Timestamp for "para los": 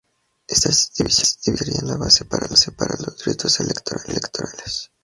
2.25-3.05